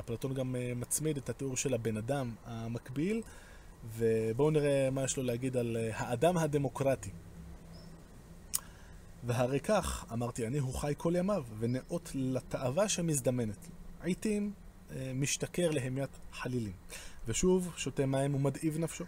אפלטון 0.00 0.34
גם 0.34 0.56
מצמיד 0.76 1.16
את 1.16 1.28
התיאור 1.28 1.56
של 1.56 1.74
הבן 1.74 1.96
אדם 1.96 2.30
המקביל, 2.44 3.22
ובואו 3.96 4.50
נראה 4.50 4.88
מה 4.90 5.04
יש 5.04 5.16
לו 5.16 5.22
להגיד 5.22 5.56
על 5.56 5.76
האדם 5.92 6.38
הדמוקרטי. 6.38 7.10
והרי 9.26 9.60
כך, 9.60 10.04
אמרתי 10.12 10.46
אני, 10.46 10.58
הוא 10.58 10.74
חי 10.74 10.94
כל 10.96 11.14
ימיו, 11.16 11.44
ונאות 11.58 12.10
לתאווה 12.14 12.88
שמזדמנת. 12.88 13.68
עיתים 14.02 14.52
משתכר 15.14 15.70
להמיית 15.70 16.18
חלילים, 16.32 16.72
ושוב 17.26 17.72
שותה 17.76 18.06
מים 18.06 18.34
ומדאיב 18.34 18.78
נפשו. 18.78 19.04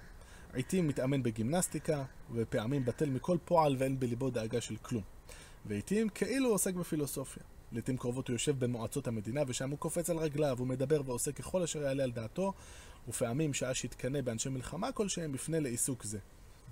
עיתים 0.52 0.88
מתאמן 0.88 1.22
בגימנסטיקה, 1.22 2.04
ופעמים 2.32 2.84
בטל 2.84 3.10
מכל 3.10 3.38
פועל 3.44 3.76
ואין 3.78 4.00
בליבו 4.00 4.30
דאגה 4.30 4.60
של 4.60 4.76
כלום. 4.76 5.02
לעיתים 5.68 6.08
כאילו 6.08 6.50
עוסק 6.50 6.74
בפילוסופיה. 6.74 7.42
לעיתים 7.72 7.96
קרובות 7.96 8.28
הוא 8.28 8.34
יושב 8.34 8.64
במועצות 8.64 9.06
המדינה 9.06 9.42
ושם 9.46 9.70
הוא 9.70 9.78
קופץ 9.78 10.10
על 10.10 10.18
רגליו, 10.18 10.58
הוא 10.58 10.66
מדבר 10.66 11.02
ועושה 11.06 11.32
ככל 11.32 11.62
אשר 11.62 11.82
יעלה 11.82 12.02
על 12.02 12.10
דעתו, 12.10 12.52
ופעמים 13.08 13.54
שעה 13.54 13.74
שיתקנא 13.74 14.20
באנשי 14.20 14.48
מלחמה 14.48 14.92
כלשהם 14.92 15.34
יפנה 15.34 15.60
לעיסוק 15.60 16.04
זה, 16.04 16.18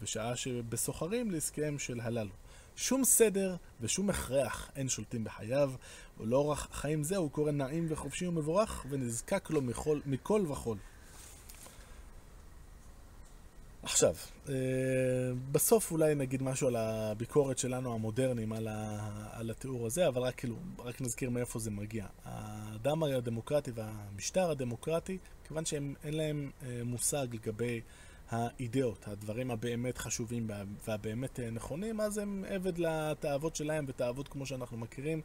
ושעה 0.00 0.36
שבסוחרים 0.36 1.30
לעסקיהם 1.30 1.78
של 1.78 2.00
הללו. 2.00 2.32
שום 2.76 3.04
סדר 3.04 3.56
ושום 3.80 4.10
הכרח 4.10 4.70
אין 4.76 4.88
שולטים 4.88 5.24
בחייו, 5.24 5.72
ולאורח 6.20 6.68
חיים 6.72 7.02
זה 7.02 7.16
הוא 7.16 7.30
קורא 7.30 7.50
נעים 7.50 7.86
וחופשי 7.90 8.26
ומבורך, 8.26 8.86
ונזקק 8.90 9.50
לו 9.50 9.62
מכל, 9.62 10.00
מכל 10.06 10.44
וכל. 10.48 10.76
עכשיו, 13.82 14.14
אה, 14.48 14.54
בסוף 15.52 15.90
אולי 15.90 16.14
נגיד 16.14 16.42
משהו 16.42 16.68
על 16.68 16.76
הביקורת 16.76 17.58
שלנו 17.58 17.94
המודרניים 17.94 18.52
על, 18.52 18.68
ה, 18.68 19.08
על 19.32 19.50
התיאור 19.50 19.86
הזה, 19.86 20.08
אבל 20.08 20.22
רק 20.22 20.34
כאילו, 20.34 20.56
רק 20.78 21.00
נזכיר 21.00 21.30
מאיפה 21.30 21.58
זה 21.58 21.70
מגיע. 21.70 22.06
האדם 22.24 23.02
הדמוקרטי 23.02 23.70
והמשטר 23.74 24.50
הדמוקרטי, 24.50 25.18
כיוון 25.48 25.64
שאין 25.64 25.94
להם 26.04 26.50
אה, 26.62 26.80
מושג 26.84 27.26
לגבי 27.32 27.80
האידאות, 28.30 29.08
הדברים 29.08 29.50
הבאמת 29.50 29.98
חשובים 29.98 30.50
והבאמת 30.86 31.40
אה, 31.40 31.50
נכונים, 31.50 32.00
אז 32.00 32.18
הם 32.18 32.44
עבד 32.48 32.78
לתאוות 32.78 33.56
שלהם, 33.56 33.84
ותאוות 33.88 34.28
כמו 34.28 34.46
שאנחנו 34.46 34.76
מכירים, 34.76 35.20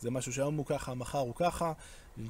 זה 0.00 0.10
משהו 0.10 0.32
שהיום 0.32 0.56
הוא 0.56 0.66
ככה, 0.66 0.94
מחר 0.94 1.18
הוא 1.18 1.34
ככה, 1.34 1.72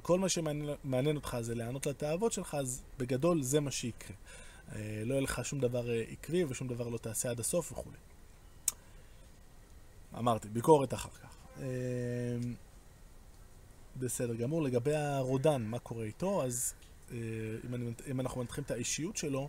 כל 0.02 0.18
מה 0.18 0.28
שמעניין 0.28 1.16
אותך 1.16 1.36
זה 1.40 1.54
לענות 1.54 1.86
לתאוות 1.86 2.32
שלך, 2.32 2.54
אז 2.54 2.82
בגדול 2.98 3.42
זה 3.42 3.60
מה 3.60 3.70
שיקרה. 3.70 4.16
אה, 4.74 5.02
לא 5.04 5.14
יהיה 5.14 5.22
לך 5.22 5.44
שום 5.44 5.60
דבר 5.60 5.90
אה, 5.90 6.04
עקבי 6.10 6.44
ושום 6.44 6.68
דבר 6.68 6.88
לא 6.88 6.98
תעשה 6.98 7.30
עד 7.30 7.40
הסוף 7.40 7.72
וכולי. 7.72 7.96
אמרתי, 10.18 10.48
ביקורת 10.48 10.94
אחר 10.94 11.08
כך. 11.08 11.36
בסדר 13.96 14.34
גמור. 14.34 14.62
לגבי 14.62 14.94
הרודן, 14.94 15.62
מה 15.62 15.78
קורה 15.78 16.04
איתו, 16.04 16.44
אז 16.44 16.74
אם, 17.10 17.74
אני, 17.74 17.90
אם 18.10 18.20
אנחנו 18.20 18.40
מנתחים 18.40 18.64
את 18.64 18.70
האישיות 18.70 19.16
שלו, 19.16 19.48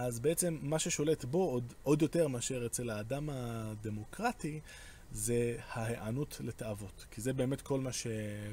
אז 0.00 0.20
בעצם 0.20 0.58
מה 0.62 0.78
ששולט 0.78 1.24
בו 1.24 1.50
עוד, 1.50 1.72
עוד 1.82 2.02
יותר 2.02 2.28
מאשר 2.28 2.66
אצל 2.66 2.90
האדם 2.90 3.30
הדמוקרטי 3.32 4.60
זה 5.12 5.56
ההיענות 5.72 6.40
לתאוות. 6.44 7.06
כי 7.10 7.20
זה 7.20 7.32
באמת 7.32 7.60
כל 7.62 7.80
מה, 7.80 7.92
ש, 7.92 8.06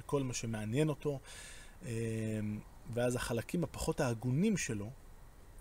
כל 0.06 0.24
מה 0.24 0.34
שמעניין 0.34 0.90
אותו. 0.90 1.20
אמ, 1.86 1.90
ואז 2.94 3.16
החלקים 3.16 3.64
הפחות 3.64 4.00
ההגונים 4.00 4.58
שלו, 4.58 4.90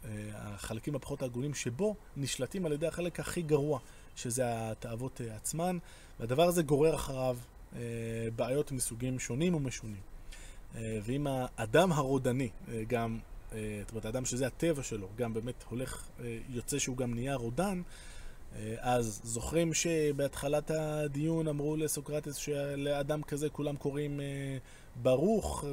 אה, 0.04 0.10
החלקים 0.34 0.94
הפחות 0.94 1.22
ההגונים 1.22 1.54
שבו, 1.54 1.96
נשלטים 2.16 2.66
על 2.66 2.72
ידי 2.72 2.86
החלק 2.86 3.20
הכי 3.20 3.42
גרוע, 3.42 3.78
שזה 4.16 4.42
התאוות 4.46 5.20
אה, 5.20 5.36
עצמן, 5.36 5.78
והדבר 6.20 6.42
הזה 6.42 6.62
גורר 6.62 6.94
אחריו 6.94 7.36
אה, 7.76 7.80
בעיות 8.36 8.72
מסוגים 8.72 9.18
שונים 9.18 9.54
ומשונים. 9.54 10.00
ואם 11.02 11.26
האדם 11.26 11.92
הרודני 11.92 12.48
גם 12.88 13.14
אה, 13.14 13.33
זאת 13.80 13.90
אומרת, 13.90 14.04
האדם 14.04 14.24
שזה 14.24 14.46
הטבע 14.46 14.82
שלו, 14.82 15.08
גם 15.16 15.34
באמת 15.34 15.64
הולך, 15.68 16.08
אה, 16.20 16.38
יוצא 16.48 16.78
שהוא 16.78 16.96
גם 16.96 17.14
נהיה 17.14 17.34
רודן, 17.34 17.82
אה, 18.56 18.74
אז 18.78 19.20
זוכרים 19.24 19.74
שבהתחלת 19.74 20.70
הדיון 20.70 21.48
אמרו 21.48 21.76
לסוקרטס 21.76 22.36
שלאדם 22.36 23.22
כזה 23.22 23.48
כולם 23.48 23.76
קוראים 23.76 24.20
ברוך, 25.02 25.64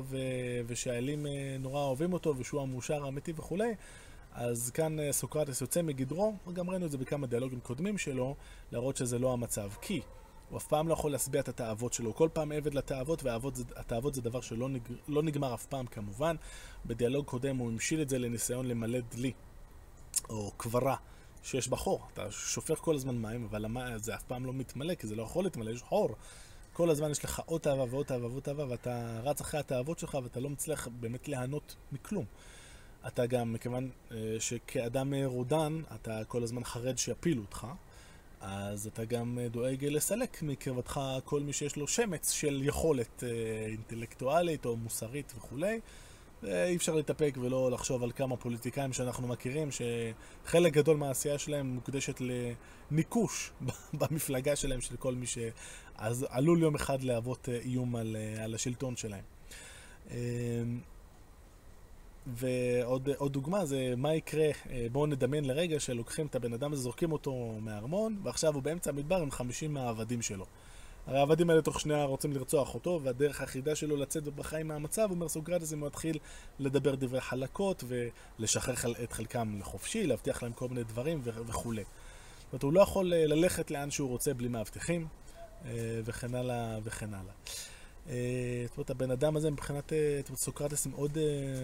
ושהאלים 0.67 1.25
נורא 1.59 1.81
אוהבים 1.81 2.13
אותו, 2.13 2.33
ושהוא 2.38 2.61
המאושר 2.61 3.05
האמיתי 3.05 3.33
וכולי. 3.35 3.75
אז 4.33 4.71
כאן 4.73 5.11
סוקרטס 5.11 5.61
יוצא 5.61 5.81
מגדרו, 5.81 6.35
וגם 6.47 6.69
ראינו 6.69 6.85
את 6.85 6.91
זה 6.91 6.97
בכמה 6.97 7.27
דיאלוגים 7.27 7.59
קודמים 7.59 7.97
שלו, 7.97 8.35
להראות 8.71 8.97
שזה 8.97 9.19
לא 9.19 9.33
המצב. 9.33 9.69
כי 9.81 10.01
הוא 10.51 10.58
אף 10.58 10.67
פעם 10.67 10.88
לא 10.88 10.93
יכול 10.93 11.12
להשביע 11.12 11.41
את 11.41 11.50
התאוות 11.50 11.93
שלו. 11.93 12.08
הוא 12.08 12.15
כל 12.15 12.29
פעם 12.34 12.51
עבד 12.51 12.74
לתאוות, 12.74 13.24
והתאוות 13.24 14.13
זה 14.13 14.22
דבר 14.22 14.41
שלא 14.41 14.70
נג... 14.70 14.81
לא 15.08 15.24
נגמר 15.24 15.53
אף 15.53 15.65
פעם 15.65 15.86
כמובן. 15.86 16.36
בדיאלוג 16.86 17.25
קודם 17.25 17.58
הוא 17.58 17.72
המשיל 17.72 18.01
את 18.01 18.10
זה 18.10 18.20
לניסיון 18.20 18.67
למלא 18.67 19.00
דלי, 19.12 19.31
או 20.29 20.51
קברה, 20.58 20.96
שיש 21.43 21.67
בה 21.67 21.77
חור. 21.77 22.08
אתה 22.13 22.31
שופך 22.31 22.79
כל 22.79 22.96
הזמן 22.96 23.17
מים, 23.17 23.46
אבל 23.50 23.65
המים 23.65 23.98
זה 23.98 24.15
אף 24.15 24.24
פעם 24.24 24.46
לא 24.46 24.53
מתמלא, 24.53 24.96
כי 24.96 25.08
זה 25.08 25.15
לא 25.15 25.24
יכול 25.24 25.43
להתמלא, 25.43 25.72
יש 25.72 25.81
חור. 25.81 26.15
כל 26.74 26.89
הזמן 26.89 27.12
יש 27.12 27.24
לך 27.25 27.41
עוד 27.46 27.62
תאווה 27.62 27.86
ועוד 27.89 28.05
תאווה 28.05 28.27
ועוד 28.27 28.43
תאווה, 28.43 28.65
ואתה 28.70 29.20
רץ 29.24 29.41
אחרי 29.41 29.60
התאוות 29.60 30.00
שלך, 30.00 30.17
ואתה 30.24 30.39
לא 30.39 30.50
מצליח 30.50 30.88
באמת 31.00 31.27
ליהנות 31.27 31.75
מכלום. 31.91 32.25
אתה 33.08 33.25
גם, 33.25 33.53
מכיוון 33.53 33.89
אה, 34.12 34.36
שכאדם 34.39 35.13
רודן, 35.25 35.81
אתה 35.96 36.22
כל 36.27 36.43
הזמן 36.43 36.63
חרד 36.63 36.98
שיפילו 36.98 37.41
אותך. 37.41 37.67
אז 38.41 38.88
אתה 38.88 39.05
גם 39.05 39.39
אה, 39.41 39.48
דואג 39.48 39.86
לסלק 39.86 40.41
מקרבתך 40.41 41.01
כל 41.25 41.39
מי 41.41 41.53
שיש 41.53 41.75
לו 41.75 41.88
שמץ 41.88 42.31
של 42.31 42.62
יכולת 42.63 43.24
אה, 43.24 43.65
אינטלקטואלית 43.65 44.65
או 44.65 44.77
מוסרית 44.77 45.33
וכולי. 45.38 45.79
אי 46.43 46.75
אפשר 46.75 46.95
להתאפק 46.95 47.38
ולא 47.41 47.71
לחשוב 47.71 48.03
על 48.03 48.12
כמה 48.12 48.38
פוליטיקאים 48.38 48.93
שאנחנו 48.93 49.27
מכירים, 49.27 49.69
שחלק 49.71 50.74
גדול 50.74 50.98
מהעשייה 50.98 51.38
שלהם 51.38 51.67
מוקדשת 51.67 52.21
לניקוש 52.91 53.51
במפלגה 54.00 54.55
שלהם 54.55 54.81
של 54.81 54.95
כל 54.95 55.15
מי 55.15 55.25
שעלול 55.25 56.62
יום 56.62 56.75
אחד 56.75 57.01
להוות 57.01 57.50
אה, 57.50 57.60
איום 57.60 57.95
על, 57.95 58.17
על 58.43 58.55
השלטון 58.55 58.95
שלהם. 58.95 59.24
ועוד 62.27 63.09
דוגמה 63.33 63.65
זה 63.65 63.93
מה 63.97 64.15
יקרה, 64.15 64.49
אה, 64.69 64.87
בואו 64.91 65.05
נדמיין 65.05 65.45
לרגע 65.45 65.79
שלוקחים 65.79 66.25
את 66.25 66.35
הבן 66.35 66.53
אדם 66.53 66.73
הזה, 66.73 66.81
זורקים 66.81 67.11
אותו 67.11 67.55
מהארמון, 67.61 68.19
ועכשיו 68.23 68.53
הוא 68.53 68.63
באמצע 68.63 68.89
המדבר 68.89 69.15
עם 69.15 69.31
50 69.31 69.73
מהעבדים 69.73 70.21
שלו. 70.21 70.45
הרי 71.07 71.19
העבדים 71.19 71.49
האלה 71.49 71.61
תוך 71.61 71.79
שנייה 71.79 72.03
רוצים 72.03 72.33
לרצוח 72.33 72.73
אותו, 72.73 72.99
והדרך 73.03 73.41
היחידה 73.41 73.75
שלו 73.75 73.97
לצאת 73.97 74.23
בחיים 74.23 74.67
מהמצב, 74.67 75.07
אומר 75.11 75.29
סוקרטס, 75.29 75.73
אם 75.73 75.79
הוא 75.79 75.87
יתחיל 75.87 76.17
לדבר 76.59 76.95
דברי 76.95 77.21
חלקות 77.21 77.83
ולשחרר 77.87 78.75
את 79.03 79.13
חלקם 79.13 79.59
לחופשי, 79.59 80.07
להבטיח 80.07 80.43
להם 80.43 80.53
כל 80.53 80.67
מיני 80.67 80.83
דברים 80.83 81.21
וכולי. 81.23 81.83
זאת 81.83 82.53
אומרת, 82.53 82.63
הוא 82.63 82.73
לא 82.73 82.81
יכול 82.81 83.13
אה, 83.13 83.27
ללכת 83.27 83.71
לאן 83.71 83.91
שהוא 83.91 84.09
רוצה 84.09 84.33
בלי 84.33 84.47
מאבטחים, 84.47 85.07
אה, 85.65 85.71
וכן 86.05 86.35
הלאה 86.35 86.79
וכן 86.83 87.13
הלאה. 87.13 87.33
אה, 88.10 88.65
זאת 88.67 88.77
אומרת, 88.77 88.89
הבן 88.89 89.12
אדם 89.12 89.36
הזה 89.36 89.51
מבחינת 89.51 89.93
אה, 89.93 90.22
סוקרטס 90.36 90.88
מאוד, 90.88 91.17
אה, 91.17 91.24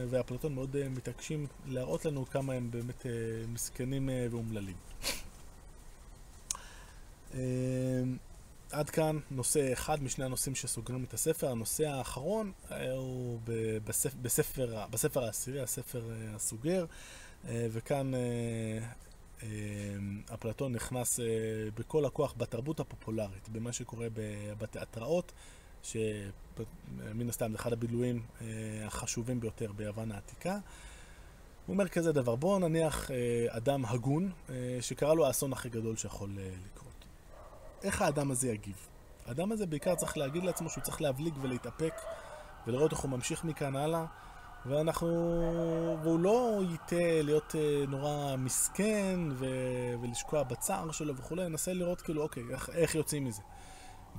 ואפלטון 0.09 0.53
מאוד 0.53 0.89
מתעקשים 0.89 1.47
להראות 1.67 2.05
לנו 2.05 2.25
כמה 2.25 2.53
הם 2.53 2.71
באמת 2.71 3.05
מסכנים 3.47 4.09
ואומללים. 4.31 4.75
עד 8.71 8.89
כאן 8.89 9.19
נושא 9.31 9.73
אחד 9.73 10.03
משני 10.03 10.25
הנושאים 10.25 10.55
שסוגרים 10.55 11.03
את 11.03 11.13
הספר. 11.13 11.51
הנושא 11.51 11.87
האחרון 11.87 12.51
הוא 12.95 13.39
בספר, 13.85 14.17
בספר, 14.21 14.85
בספר 14.91 15.23
העשירי, 15.23 15.61
הספר 15.61 16.01
הסוגר, 16.35 16.85
וכאן 17.45 18.11
אפלטון 20.33 20.73
נכנס 20.73 21.19
בכל 21.75 22.05
הכוח 22.05 22.33
בתרבות 22.37 22.79
הפופולרית, 22.79 23.49
במה 23.49 23.73
שקורה 23.73 24.07
בתיאטראות. 24.57 25.31
שמן 25.83 27.29
הסתם 27.29 27.51
זה 27.51 27.57
אחד 27.57 27.73
הבילויים 27.73 28.21
אה, 28.41 28.47
החשובים 28.85 29.39
ביותר 29.39 29.71
ביוון 29.71 30.11
העתיקה. 30.11 30.53
הוא 30.53 31.73
אומר 31.73 31.87
כזה 31.87 32.11
דבר, 32.11 32.35
בואו 32.35 32.59
נניח 32.59 33.11
אה, 33.11 33.45
אדם 33.49 33.85
הגון, 33.85 34.31
אה, 34.49 34.77
שקרה 34.81 35.13
לו 35.13 35.27
האסון 35.27 35.53
הכי 35.53 35.69
גדול 35.69 35.97
שיכול 35.97 36.29
לקרות. 36.65 37.05
איך 37.83 38.01
האדם 38.01 38.31
הזה 38.31 38.49
יגיב? 38.49 38.87
האדם 39.27 39.51
הזה 39.51 39.65
בעיקר 39.65 39.95
צריך 39.95 40.17
להגיד 40.17 40.43
לעצמו 40.43 40.69
שהוא 40.69 40.83
צריך 40.83 41.01
להבליג 41.01 41.33
ולהתאפק 41.41 41.93
ולראות 42.67 42.91
איך 42.91 42.99
הוא 42.99 43.11
ממשיך 43.11 43.43
מכאן 43.43 43.75
הלאה 43.75 44.05
ואנחנו... 44.65 45.07
והוא 46.03 46.19
לא 46.19 46.61
ייטה 46.71 47.21
להיות 47.23 47.55
נורא 47.87 48.35
מסכן 48.37 49.19
ו... 49.33 49.45
ולשקוע 50.01 50.43
בצער 50.43 50.91
שלו 50.91 51.15
וכולי, 51.15 51.49
ננסה 51.49 51.73
לראות 51.73 52.01
כאילו, 52.01 52.21
אוקיי, 52.21 52.43
איך, 52.51 52.69
איך 52.69 52.95
יוצאים 52.95 53.25
מזה. 53.25 53.41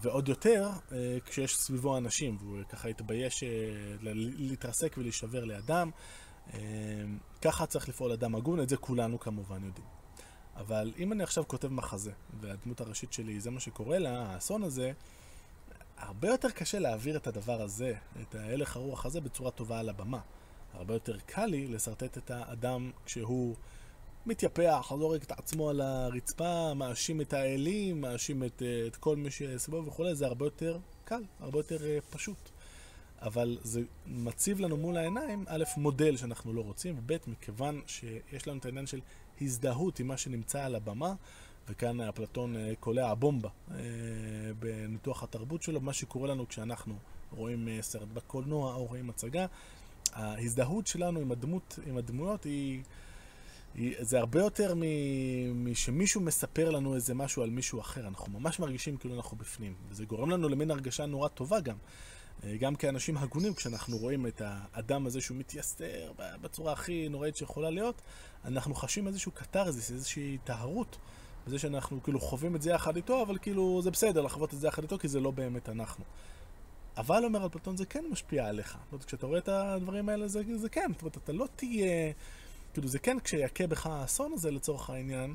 ועוד 0.03 0.29
יותר 0.29 0.71
אה, 0.93 1.19
כשיש 1.27 1.57
סביבו 1.57 1.97
אנשים, 1.97 2.37
והוא 2.41 2.63
ככה 2.69 2.89
התבייש 2.89 3.43
אה, 3.43 3.49
להתרסק 4.39 4.95
ולהישבר 4.99 5.45
לידם. 5.45 5.91
אה, 6.55 6.59
ככה 7.43 7.67
צריך 7.67 7.89
לפעול 7.89 8.13
אדם 8.13 8.35
הגון, 8.35 8.61
את 8.61 8.69
זה 8.69 8.77
כולנו 8.77 9.21
כמובן 9.21 9.65
יודעים. 9.65 9.87
אבל 10.57 10.93
אם 10.99 11.13
אני 11.13 11.23
עכשיו 11.23 11.45
כותב 11.49 11.69
מחזה, 11.69 12.13
והדמות 12.41 12.81
הראשית 12.81 13.13
שלי, 13.13 13.41
זה 13.41 13.51
מה 13.51 13.61
שקורה 13.61 13.99
לה, 13.99 14.33
האסון 14.33 14.63
הזה, 14.63 14.93
הרבה 15.99 16.29
יותר 16.29 16.51
קשה 16.51 16.79
להעביר 16.79 17.17
את 17.17 17.27
הדבר 17.27 17.63
הזה, 17.63 17.95
את 18.23 18.35
ההלך 18.35 18.77
הרוח 18.77 19.07
הזה, 19.07 19.21
בצורה 19.21 19.51
טובה 19.51 19.79
על 19.79 19.89
הבמה. 19.89 20.21
הרבה 20.75 20.95
יותר 20.95 21.19
קל 21.27 21.47
לי 21.47 21.67
לשרטט 21.67 22.19
את 22.19 22.31
האדם 22.31 22.91
כשהוא 23.05 23.57
מתייפח, 24.27 24.93
זורק 24.99 25.23
את 25.23 25.33
עצמו 25.33 25.71
על 25.71 25.81
הרצפה, 25.81 26.75
מאשים 26.75 27.21
את 27.21 27.33
האלים, 27.33 28.01
מאשים 28.01 28.45
את, 28.45 28.63
אה, 28.63 28.87
את 28.87 28.97
כל 28.97 29.17
מי 29.17 29.31
שסביבו 29.31 29.87
וכולי, 29.87 30.15
זה 30.15 30.27
הרבה 30.27 30.47
יותר 30.47 30.79
קל, 31.05 31.23
הרבה 31.41 31.59
יותר 31.59 31.87
אה, 31.87 31.99
פשוט. 32.11 32.37
אבל 33.23 33.59
זה 33.63 33.81
מציב 34.07 34.61
לנו 34.61 34.77
מול 34.77 34.97
העיניים, 34.97 35.45
א', 35.49 35.65
מודל 35.77 36.17
שאנחנו 36.17 36.53
לא 36.53 36.61
רוצים, 36.61 36.99
וב', 36.99 37.13
מכיוון 37.27 37.81
שיש 37.87 38.49
לנו 38.49 38.59
את 38.59 38.65
העניין 38.65 38.87
של 38.87 39.01
הזדהות 39.41 40.01
עם 40.01 40.07
מה 40.07 40.17
שנמצא 40.17 40.65
על 40.65 40.75
הבמה, 40.75 41.15
וכאן 41.69 42.01
אפלטון 42.01 42.57
אה, 42.57 42.73
קולע 42.81 43.15
בומבה 43.15 43.49
בניתוח 44.59 45.23
התרבות 45.23 45.63
שלו, 45.63 45.81
מה 45.81 45.93
שקורה 45.93 46.29
לנו 46.29 46.49
כשאנחנו 46.49 46.95
רואים 47.33 47.69
סרט 47.81 48.09
בקולנוע 48.15 48.75
או 48.75 48.85
רואים 48.85 49.11
הצגה, 49.11 49.47
ההזדהות 50.13 50.87
שלנו 50.87 51.21
עם, 51.21 51.33
הדמות, 51.33 51.79
עם 51.87 51.97
הדמויות 51.97 52.45
היא... 52.45 52.83
זה 54.01 54.19
הרבה 54.19 54.41
יותר 54.41 54.75
משמישהו 55.55 56.21
מספר 56.21 56.71
לנו 56.71 56.95
איזה 56.95 57.15
משהו 57.15 57.43
על 57.43 57.51
מישהו 57.51 57.81
אחר. 57.81 58.07
אנחנו 58.07 58.41
ממש 58.41 58.61
מרגישים 58.61 58.97
כאילו 58.97 59.15
אנחנו 59.17 59.37
בפנים. 59.37 59.75
וזה 59.89 60.05
גורם 60.05 60.31
לנו 60.31 60.49
למין 60.49 60.71
הרגשה 60.71 61.07
נורא 61.07 61.29
טובה 61.29 61.61
גם. 61.61 61.77
גם 62.61 62.77
כאנשים 62.77 63.17
הגונים, 63.17 63.55
כשאנחנו 63.55 63.97
רואים 63.97 64.27
את 64.27 64.43
האדם 64.45 65.07
הזה 65.07 65.21
שהוא 65.21 65.37
מתייסר 65.37 66.13
בצורה 66.41 66.73
הכי 66.73 67.09
נוראית 67.09 67.37
שיכולה 67.37 67.71
להיות, 67.71 68.03
אנחנו 68.45 68.75
חשים 68.75 69.07
איזשהו 69.07 69.33
קתרזיס, 69.33 69.91
איזושהי 69.91 70.39
טהרות. 70.45 70.99
בזה 71.47 71.59
שאנחנו 71.59 72.03
כאילו 72.03 72.21
חווים 72.21 72.57
את 72.57 72.63
זה 72.63 72.71
יחד 72.71 72.97
איתו, 72.97 73.23
אבל 73.23 73.39
כאילו 73.39 73.83
זה 73.83 73.91
בסדר 73.91 74.23
לחוות 74.23 74.55
את 74.55 74.59
זה 74.59 74.67
יחד 74.67 74.83
איתו, 74.83 74.99
כי 74.99 75.09
זה 75.09 75.21
לא 75.21 75.31
באמת 75.31 75.69
אנחנו. 75.69 76.05
אבל 76.97 77.25
אומר 77.25 77.47
אפלטון, 77.47 77.77
זה 77.77 77.87
כן 77.87 78.05
משפיע 78.11 78.47
עליך. 78.47 78.69
זאת 78.69 78.93
אומרת, 78.93 79.05
כשאתה 79.05 79.27
רואה 79.27 79.39
את 79.39 79.49
הדברים 79.49 80.09
האלה, 80.09 80.29
זה, 80.29 80.43
זה 80.57 80.69
כן. 80.69 80.91
זאת 80.93 81.03
אומרת, 81.03 81.17
אתה 81.17 81.33
לא 81.33 81.49
תהיה... 81.57 82.13
כאילו, 82.73 82.89
זה 82.89 82.99
כן, 82.99 83.17
כשיכה 83.25 83.67
בך 83.67 83.87
האסון 83.87 84.33
הזה, 84.33 84.51
לצורך 84.51 84.91
העניין, 84.91 85.35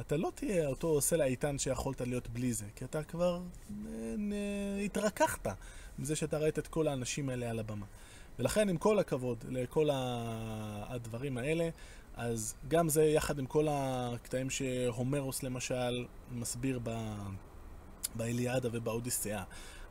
אתה 0.00 0.16
לא 0.16 0.32
תהיה 0.34 0.66
אותו 0.68 1.00
סלע 1.00 1.24
איתן 1.24 1.58
שיכולת 1.58 2.00
להיות 2.00 2.28
בלי 2.28 2.52
זה, 2.52 2.64
כי 2.76 2.84
אתה 2.84 3.02
כבר 3.02 3.40
נ, 3.70 3.86
נ, 4.18 4.32
התרככת 4.84 5.48
מזה 5.98 6.16
שאתה 6.16 6.38
ראית 6.38 6.58
את 6.58 6.66
כל 6.66 6.88
האנשים 6.88 7.28
האלה 7.28 7.50
על 7.50 7.58
הבמה. 7.58 7.86
ולכן, 8.38 8.68
עם 8.68 8.76
כל 8.76 8.98
הכבוד 8.98 9.44
לכל 9.48 9.88
הדברים 9.92 11.38
האלה, 11.38 11.68
אז 12.16 12.54
גם 12.68 12.88
זה 12.88 13.04
יחד 13.04 13.38
עם 13.38 13.46
כל 13.46 13.66
הקטעים 13.70 14.50
שהומרוס 14.50 15.42
למשל 15.42 16.06
מסביר 16.32 16.80
ב... 16.82 17.16
באליאדה 18.14 18.68
ובאודיסאה, 18.72 19.42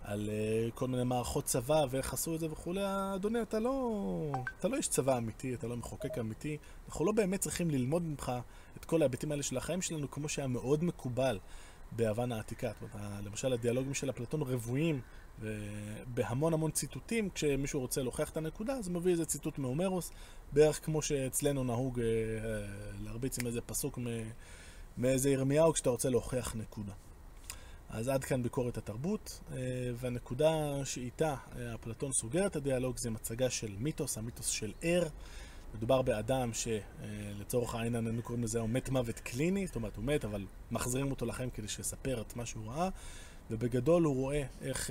על 0.05 0.29
uh, 0.29 0.71
כל 0.71 0.88
מיני 0.88 1.03
מערכות 1.03 1.45
צבא 1.45 1.85
ואיך 1.89 2.13
עשו 2.13 2.35
את 2.35 2.39
זה 2.39 2.51
וכולי, 2.51 2.81
אדוני, 3.15 3.41
אתה 3.41 3.59
לא, 3.59 4.31
אתה 4.59 4.67
לא 4.67 4.77
איש 4.77 4.88
צבא 4.88 5.17
אמיתי, 5.17 5.53
אתה 5.53 5.67
לא 5.67 5.77
מחוקק 5.77 6.17
אמיתי, 6.17 6.57
אנחנו 6.88 7.05
לא 7.05 7.12
באמת 7.12 7.39
צריכים 7.39 7.69
ללמוד 7.69 8.03
ממך 8.03 8.31
את 8.77 8.85
כל 8.85 9.01
ההיבטים 9.01 9.31
האלה 9.31 9.43
של 9.43 9.57
החיים 9.57 9.81
שלנו, 9.81 10.12
כמו 10.12 10.29
שהיה 10.29 10.47
מאוד 10.47 10.83
מקובל 10.83 11.39
ביוון 11.91 12.31
העתיקה. 12.31 12.71
למשל, 13.24 13.53
הדיאלוגים 13.53 13.93
של 13.93 14.09
אפלטון 14.09 14.41
רבועים 14.41 15.01
בהמון 16.07 16.53
המון 16.53 16.71
ציטוטים, 16.71 17.29
כשמישהו 17.29 17.79
רוצה 17.79 18.01
להוכיח 18.01 18.29
את 18.29 18.38
הנקודה, 18.38 18.74
אז 18.74 18.89
מביא 18.89 19.12
איזה 19.12 19.25
ציטוט 19.25 19.57
מהומרוס, 19.57 20.12
בערך 20.51 20.85
כמו 20.85 21.01
שאצלנו 21.01 21.63
נהוג 21.63 22.00
אה, 22.00 22.05
להרביץ 23.03 23.39
עם 23.39 23.47
איזה 23.47 23.62
פסוק 23.62 24.00
מאיזה 24.97 25.29
ירמיהו 25.29 25.74
כשאתה 25.74 25.89
רוצה 25.89 26.09
להוכיח 26.09 26.55
נקודה. 26.55 26.93
אז 27.89 28.08
עד 28.08 28.24
כאן 28.24 28.44
ביקורת 28.44 28.77
התרבות, 28.77 29.39
אה, 29.51 29.58
והנקודה 29.96 30.86
שאיתה 30.86 31.36
אה, 31.58 31.75
אפלטון 31.75 32.12
סוגר 32.12 32.48
את 32.48 32.56
הדיאלוג 32.56 32.98
זה 32.98 33.10
מצגה 33.10 33.50
של 33.50 33.75
מיתוס, 33.80 34.18
המיתוס 34.18 34.48
של 34.48 34.74
ער. 34.82 35.08
מדובר 35.75 36.01
באדם 36.01 36.51
שלצורך 36.54 37.75
העניין 37.75 38.08
אנו 38.08 38.22
קוראים 38.22 38.44
לזה 38.44 38.60
הוא 38.60 38.70
מת 38.70 38.89
מוות 38.89 39.20
קליני, 39.20 39.68
זאת 39.68 39.75
אומרת 39.75 39.96
הוא 39.96 40.04
מת 40.04 40.25
אבל 40.25 40.46
מחזירים 40.72 41.12
אותו 41.12 41.25
לחיים 41.25 41.50
כדי 41.50 41.68
שיספר 41.68 42.22
את 42.22 42.36
מה 42.36 42.46
שהוא 42.46 42.72
ראה 42.72 42.89
ובגדול 43.51 44.04
הוא 44.04 44.15
רואה 44.15 44.44
איך 44.62 44.89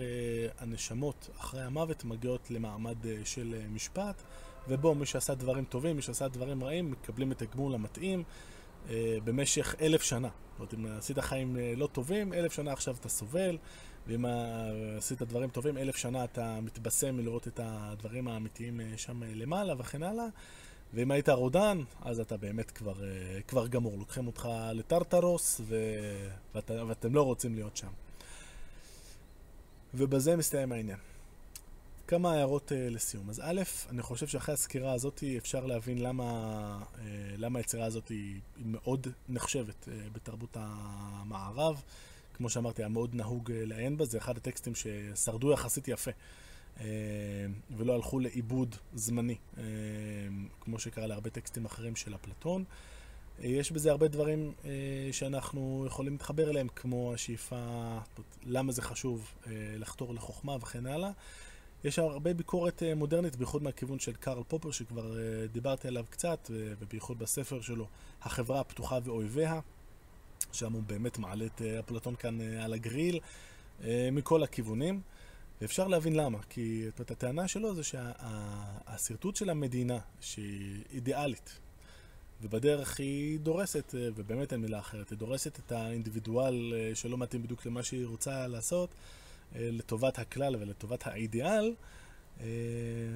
הנשמות 0.58 1.30
אחרי 1.38 1.62
המוות 1.62 2.04
מגיעות 2.04 2.50
למעמד 2.50 2.96
של 3.24 3.54
משפט 3.68 4.22
ובו 4.68 4.94
מי 4.94 5.06
שעשה 5.06 5.34
דברים 5.34 5.64
טובים, 5.64 5.96
מי 5.96 6.02
שעשה 6.02 6.28
דברים 6.28 6.64
רעים, 6.64 6.90
מקבלים 6.90 7.32
את 7.32 7.42
הגמול 7.42 7.74
המתאים 7.74 8.18
אה, 8.18 8.24
במשך 9.24 9.74
אלף 9.80 10.02
שנה. 10.02 10.28
זאת 10.58 10.72
אומרת, 10.72 10.74
אם 10.74 10.98
עשית 10.98 11.18
חיים 11.18 11.56
אה, 11.56 11.72
לא 11.76 11.86
טובים, 11.86 12.32
אלף 12.32 12.52
שנה 12.52 12.72
עכשיו 12.72 12.94
אתה 13.00 13.08
סובל, 13.08 13.58
ואם 14.06 14.24
עשית 14.98 15.22
דברים 15.22 15.50
טובים, 15.50 15.78
אלף 15.78 15.96
שנה 15.96 16.24
אתה 16.24 16.60
מתבשם 16.60 17.16
מלראות 17.16 17.48
את 17.48 17.60
הדברים 17.62 18.28
האמיתיים 18.28 18.80
אה, 18.80 18.86
שם 18.96 19.22
למעלה 19.22 19.74
וכן 19.78 20.02
הלאה. 20.02 20.26
ואם 20.94 21.10
היית 21.10 21.28
רודן, 21.28 21.80
אז 22.02 22.20
אתה 22.20 22.36
באמת 22.36 22.70
כבר, 22.70 22.94
כבר 23.48 23.66
גמור. 23.66 23.98
לוקחים 23.98 24.26
אותך 24.26 24.48
לטרטרוס, 24.72 25.60
ו... 25.64 25.76
ואת... 26.54 26.70
ואתם 26.88 27.14
לא 27.14 27.22
רוצים 27.22 27.54
להיות 27.54 27.76
שם. 27.76 27.88
ובזה 29.94 30.36
מסתיים 30.36 30.72
העניין. 30.72 30.98
כמה 32.06 32.32
הערות 32.32 32.72
uh, 32.72 32.74
לסיום. 32.74 33.30
אז 33.30 33.40
א', 33.44 33.62
אני 33.90 34.02
חושב 34.02 34.26
שאחרי 34.26 34.54
הסקירה 34.54 34.92
הזאת 34.92 35.24
אפשר 35.38 35.66
להבין 35.66 35.98
למה, 35.98 36.82
uh, 36.94 36.98
למה 37.36 37.58
היצירה 37.58 37.84
הזאת 37.84 38.08
היא, 38.08 38.40
מאוד 38.56 39.06
נחשבת 39.28 39.88
uh, 39.88 39.88
בתרבות 40.12 40.56
המערב. 40.60 41.82
כמו 42.34 42.50
שאמרתי, 42.50 42.82
היה 42.82 42.88
מאוד 42.88 43.14
נהוג 43.14 43.50
uh, 43.50 43.52
לעיין 43.54 43.96
בה, 43.96 44.04
זה 44.04 44.18
אחד 44.18 44.36
הטקסטים 44.36 44.72
ששרדו 44.74 45.52
יחסית 45.52 45.88
יפה. 45.88 46.10
uh, 46.76 46.80
ולא 47.76 47.94
הלכו 47.94 48.18
לאיבוד 48.18 48.76
זמני, 48.94 49.36
uh, 49.54 49.58
כמו 50.60 50.78
שקרה 50.78 51.06
להרבה 51.06 51.30
טקסטים 51.30 51.64
אחרים 51.64 51.96
של 51.96 52.14
אפלטון. 52.14 52.64
Uh, 53.38 53.46
יש 53.46 53.72
בזה 53.72 53.90
הרבה 53.90 54.08
דברים 54.08 54.52
uh, 54.62 54.66
שאנחנו 55.12 55.84
יכולים 55.86 56.12
להתחבר 56.12 56.50
אליהם, 56.50 56.68
כמו 56.68 57.14
השאיפה, 57.14 57.56
למה 58.46 58.72
זה 58.72 58.82
חשוב 58.82 59.34
uh, 59.44 59.48
לחתור 59.78 60.14
לחוכמה 60.14 60.56
וכן 60.56 60.86
הלאה. 60.86 61.10
יש 61.84 61.98
הרבה 61.98 62.34
ביקורת 62.34 62.82
אה, 62.82 62.94
מודרנית, 62.94 63.36
בייחוד 63.36 63.62
מהכיוון 63.62 63.98
של 63.98 64.12
קארל 64.12 64.42
פופר, 64.48 64.70
שכבר 64.70 65.18
אה, 65.18 65.46
דיברתי 65.52 65.88
עליו 65.88 66.04
קצת, 66.10 66.50
ובייחוד 66.50 67.18
בספר 67.18 67.60
שלו, 67.60 67.86
החברה 68.22 68.60
הפתוחה 68.60 68.98
ואויביה, 69.04 69.60
שם 70.52 70.72
הוא 70.72 70.82
באמת 70.82 71.18
מעלה 71.18 71.46
את 71.46 71.62
אה, 71.62 71.80
אפלטון 71.80 72.16
כאן 72.16 72.40
על 72.40 72.72
הגריל, 72.72 73.20
מכל 74.12 74.42
הכיוונים. 74.42 75.00
ואפשר 75.60 75.88
להבין 75.88 76.16
למה, 76.16 76.38
כי 76.50 76.84
את 77.00 77.10
הטענה 77.10 77.48
שלו 77.48 77.74
זה 77.74 77.82
שהשרטוט 77.82 79.36
של 79.36 79.50
המדינה, 79.50 79.98
שהיא 80.20 80.84
אידיאלית, 80.92 81.60
ובדרך 82.42 83.00
היא 83.00 83.40
דורסת, 83.40 83.94
ובאמת 83.94 84.52
אין 84.52 84.60
מילה 84.60 84.78
אחרת, 84.78 85.10
היא 85.10 85.18
דורסת 85.18 85.58
את 85.58 85.72
האינדיבידואל 85.72 86.72
שלא 86.94 87.18
מתאים 87.18 87.42
בדיוק 87.42 87.66
למה 87.66 87.82
שהיא 87.82 88.06
רוצה 88.06 88.46
לעשות, 88.46 88.90
לטובת 89.54 90.18
הכלל 90.18 90.56
ולטובת 90.56 91.06
האידיאל, 91.06 91.74
אה, 92.40 92.46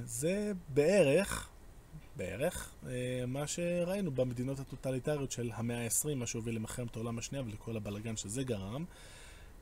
זה 0.04 0.52
בערך, 0.68 1.48
בערך, 2.16 2.74
אה, 2.86 3.24
מה 3.26 3.46
שראינו 3.46 4.10
במדינות 4.10 4.58
הטוטליטריות 4.58 5.32
של 5.32 5.50
המאה 5.54 5.84
ה-20, 5.84 6.14
מה 6.14 6.26
שהוביל 6.26 6.54
למלחמת 6.54 6.96
העולם 6.96 7.18
השנייה 7.18 7.44
ולכל 7.44 7.76
הבלגן 7.76 8.16
שזה 8.16 8.42
גרם. 8.42 8.84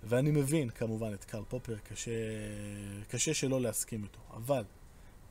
ואני 0.05 0.31
מבין 0.31 0.71
כמובן 0.71 1.15
את 1.15 1.25
קרל 1.25 1.45
פופר, 1.49 1.77
קשה, 1.79 2.11
קשה 3.09 3.35
שלא 3.35 3.61
להסכים 3.61 4.03
איתו. 4.03 4.21
אבל, 4.35 4.65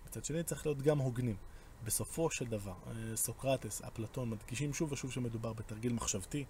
מצד 0.08 0.26
שני 0.26 0.44
צריך 0.44 0.66
להיות 0.66 0.82
גם 0.82 0.98
הוגנים. 0.98 1.36
בסופו 1.84 2.32
של 2.32 2.46
דבר, 2.46 2.74
סוקרטס, 3.16 3.82
אפלטון, 3.82 4.30
מדגישים 4.30 4.74
שוב 4.74 4.92
ושוב 4.92 5.12
שמדובר 5.12 5.54
בתרגיל 5.54 5.94
מחשבתי. 5.94 6.46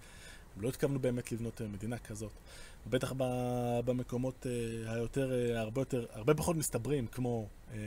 לא 0.58 0.70
התכוונו 0.70 1.00
באמת 1.00 1.32
לבנות 1.32 1.62
מדינה 1.62 1.98
כזאת. 1.98 2.32
בטח 2.90 3.14
במקומות 3.86 4.48
אה, 4.50 4.94
היותר, 4.94 5.32
אה, 5.34 5.60
הרבה 5.60 5.82
יותר, 5.82 6.06
הרבה 6.14 6.34
פחות 6.34 6.56
מסתברים, 6.56 7.08
כמו 7.08 7.48
אה, 7.74 7.78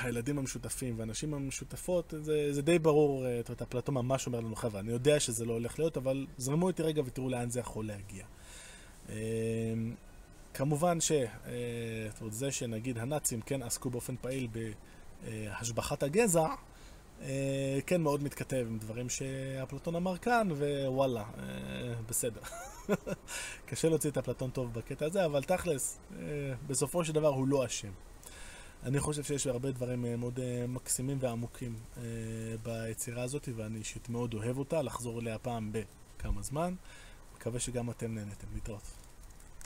הילדים 0.00 0.38
המשותפים 0.38 0.98
והנשים 0.98 1.34
המשותפות, 1.34 2.14
זה, 2.20 2.52
זה 2.52 2.62
די 2.62 2.78
ברור, 2.78 3.24
זאת 3.38 3.48
אומרת, 3.48 3.62
אפלטון 3.62 3.94
ממש 3.94 4.26
אומר 4.26 4.40
לנו, 4.40 4.56
חבר'ה, 4.56 4.80
אני 4.80 4.90
יודע 4.90 5.20
שזה 5.20 5.44
לא 5.44 5.52
הולך 5.52 5.78
להיות, 5.78 5.96
אבל 5.96 6.26
זרמו 6.38 6.68
איתי 6.68 6.82
רגע 6.82 7.02
ותראו 7.06 7.28
לאן 7.28 7.50
זה 7.50 7.60
יכול 7.60 7.86
להגיע. 7.86 8.24
כמובן 10.54 11.00
ש... 11.00 11.12
זה 12.30 12.52
שנגיד 12.52 12.98
הנאצים 12.98 13.40
כן 13.40 13.62
עסקו 13.62 13.90
באופן 13.90 14.14
פעיל 14.20 14.48
בהשבחת 15.22 16.02
הגזע, 16.02 16.46
כן 17.86 18.02
מאוד 18.02 18.22
מתכתב 18.22 18.66
עם 18.68 18.78
דברים 18.78 19.08
שאפלטון 19.08 19.94
אמר 19.96 20.16
כאן, 20.18 20.48
ווואלה, 20.52 21.24
בסדר. 22.08 22.40
קשה 23.66 23.88
להוציא 23.88 24.10
את 24.10 24.18
אפלטון 24.18 24.50
טוב 24.50 24.72
בקטע 24.74 25.06
הזה, 25.06 25.24
אבל 25.24 25.42
תכלס, 25.42 25.98
אה, 26.18 26.54
בסופו 26.66 27.04
של 27.04 27.12
דבר 27.12 27.28
הוא 27.28 27.48
לא 27.48 27.66
אשם. 27.66 27.90
אני 28.82 29.00
חושב 29.00 29.22
שיש 29.22 29.46
הרבה 29.46 29.70
דברים 29.70 30.04
אה, 30.04 30.16
מאוד 30.16 30.40
אה, 30.40 30.66
מקסימים 30.68 31.18
ועמוקים 31.20 31.74
ביצירה 32.62 33.22
הזאת, 33.22 33.48
ואני 33.56 33.78
אישית 33.78 34.08
מאוד 34.08 34.34
אוהב 34.34 34.58
אותה, 34.58 34.82
לחזור 34.82 35.20
אליה 35.20 35.38
פעם 35.38 35.72
בכמה 35.72 36.42
זמן. 36.42 36.74
מקווה 37.36 37.60
שגם 37.60 37.90
אתם 37.90 38.14
נהנתם. 38.14 38.46
להתראות. 38.54 38.99